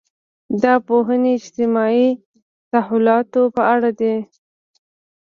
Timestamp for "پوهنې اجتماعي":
0.87-2.09